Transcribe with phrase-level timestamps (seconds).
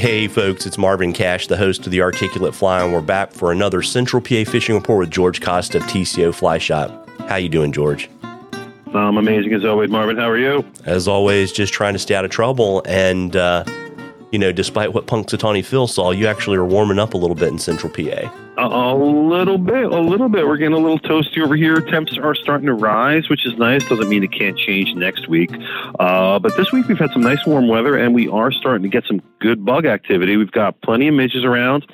[0.00, 3.52] Hey, folks, it's Marvin Cash, the host of the Articulate Fly, and we're back for
[3.52, 7.06] another Central PA fishing report with George Costa of TCO Fly Shop.
[7.28, 8.08] How you doing, George?
[8.94, 10.16] I'm amazing as always, Marvin.
[10.16, 10.64] How are you?
[10.86, 12.82] As always, just trying to stay out of trouble.
[12.86, 13.64] And, uh,
[14.32, 17.48] you know, despite what Punxsutawney Phil saw, you actually are warming up a little bit
[17.48, 18.32] in Central PA.
[18.62, 20.46] A, little bit, a little bit.
[20.46, 21.80] We're getting a little toasty over here.
[21.80, 23.88] Temps are starting to rise, which is nice.
[23.88, 25.50] Doesn't mean it can't change next week.
[25.98, 28.88] Uh, but this week we've had some nice warm weather, and we are starting to
[28.88, 30.36] get some good bug activity.
[30.36, 31.86] We've got plenty of midges around.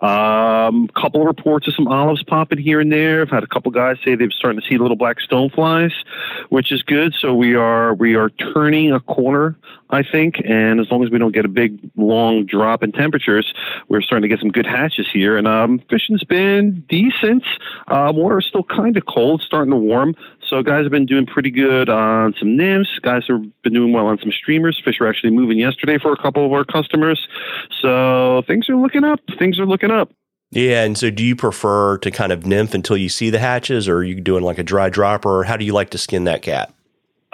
[0.00, 3.20] A um, couple of reports of some olives popping here and there.
[3.20, 5.92] I've had a couple guys say they've starting to see little black stoneflies,
[6.48, 7.14] which is good.
[7.20, 9.56] So we are we are turning a corner,
[9.90, 10.40] I think.
[10.44, 13.52] And as long as we don't get a big long drop in temperatures,
[13.88, 15.36] we're starting to get some good hatches here.
[15.36, 17.42] And um, fishing been decent.
[17.88, 20.14] Uh, water's still kind of cold, starting to warm.
[20.46, 22.98] So guys have been doing pretty good on some nymphs.
[23.00, 24.80] Guys have been doing well on some streamers.
[24.84, 27.26] Fish were actually moving yesterday for a couple of our customers.
[27.80, 29.20] So things are looking up.
[29.38, 30.12] Things are looking up.
[30.50, 33.88] Yeah, and so do you prefer to kind of nymph until you see the hatches,
[33.88, 36.24] or are you doing like a dry dropper, or how do you like to skin
[36.24, 36.73] that cat?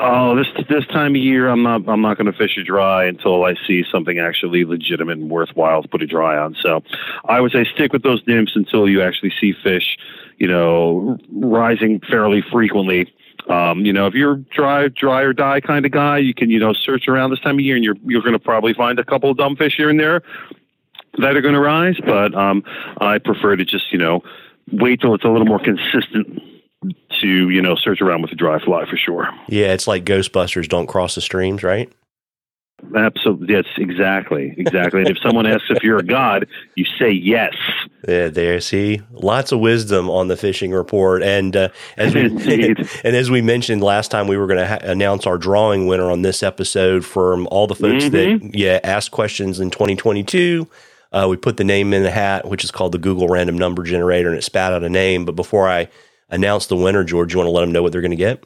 [0.02, 3.04] Oh, this this time of year, I'm not I'm not going to fish it dry
[3.04, 6.56] until I see something actually legitimate and worthwhile to put it dry on.
[6.58, 6.82] So,
[7.26, 9.98] I would say stick with those nymphs until you actually see fish,
[10.38, 13.12] you know, rising fairly frequently.
[13.50, 16.58] Um, you know, if you're dry dry or die kind of guy, you can you
[16.58, 19.04] know search around this time of year, and you're you're going to probably find a
[19.04, 20.22] couple of dumb fish here and there
[21.18, 21.96] that are going to rise.
[22.02, 22.64] But um,
[23.02, 24.22] I prefer to just you know
[24.72, 26.42] wait till it's a little more consistent
[27.20, 29.28] to you know search around with a dry fly for sure.
[29.48, 31.92] Yeah, it's like Ghostbusters don't cross the streams, right?
[32.96, 35.00] Absolutely, yes, exactly, exactly.
[35.00, 37.54] and if someone asks if you're a god, you say yes.
[38.08, 38.60] Yeah, there.
[38.60, 42.22] See, lots of wisdom on the fishing report, and uh, as we
[43.04, 46.10] and as we mentioned last time, we were going to ha- announce our drawing winner
[46.10, 48.48] on this episode from all the folks mm-hmm.
[48.48, 50.66] that yeah asked questions in 2022.
[51.12, 53.82] Uh, we put the name in the hat, which is called the Google Random Number
[53.82, 55.24] Generator, and it spat out a name.
[55.24, 55.88] But before I
[56.30, 58.42] announce the winner, George, you want to let them know what they're going to get?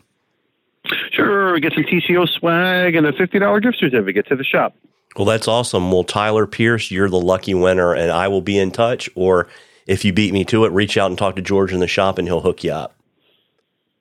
[1.12, 1.53] Sure.
[1.53, 4.75] We get some TCO swag and a $50 gift certificate to the shop.
[5.17, 5.93] Well, that's awesome.
[5.93, 9.09] Well, Tyler Pierce, you're the lucky winner, and I will be in touch.
[9.15, 9.49] Or
[9.87, 12.19] if you beat me to it, reach out and talk to George in the shop,
[12.19, 12.94] and he'll hook you up.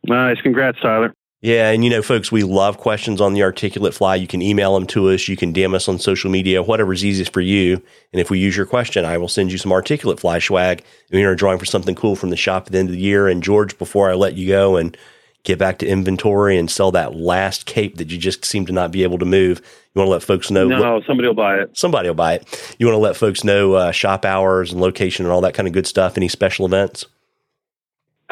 [0.06, 0.42] Nice.
[0.42, 1.14] Congrats, Tyler.
[1.44, 4.16] Yeah, and you know, folks, we love questions on the articulate fly.
[4.16, 5.28] You can email them to us.
[5.28, 7.82] You can DM us on social media, whatever's easiest for you.
[8.14, 10.86] And if we use your question, I will send you some articulate fly swag.
[11.12, 13.28] We are drawing for something cool from the shop at the end of the year.
[13.28, 14.96] And George, before I let you go and
[15.44, 18.92] get back to inventory and sell that last cape that you just seem to not
[18.92, 19.60] be able to move,
[19.94, 20.70] you want to let folks know?
[20.70, 21.78] No, what, somebody will buy it.
[21.78, 22.76] Somebody will buy it.
[22.80, 25.68] You want to let folks know uh, shop hours and location and all that kind
[25.68, 26.16] of good stuff.
[26.16, 27.06] Any special events?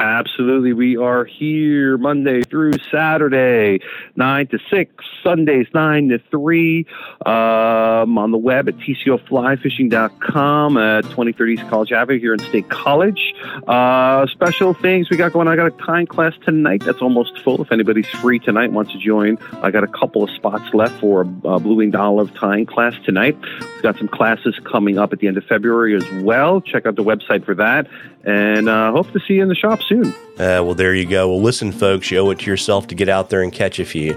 [0.02, 0.72] Absolutely.
[0.72, 3.78] We are here Monday through Saturday,
[4.16, 6.86] 9 to 6, Sundays, 9 to 3,
[7.24, 13.32] um, on the web at tcoflyfishing.com at 2030 East College Avenue here in State College.
[13.68, 15.46] Uh, special things we got going.
[15.46, 17.62] I got a tying class tonight that's almost full.
[17.62, 21.20] If anybody's free tonight, wants to join, I got a couple of spots left for
[21.20, 23.38] a, a Blue Winged Olive tying class tonight.
[23.40, 26.60] We've got some classes coming up at the end of February as well.
[26.60, 27.86] Check out the website for that.
[28.24, 30.08] And uh, hope to see you in the shop soon.
[30.38, 31.28] Uh, well, there you go.
[31.28, 33.84] Well, listen, folks, you owe it to yourself to get out there and catch a
[33.84, 34.14] few.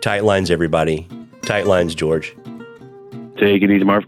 [0.00, 1.06] Tight lines, everybody.
[1.42, 2.34] Tight lines, George.
[3.36, 4.04] Take it easy, Marv.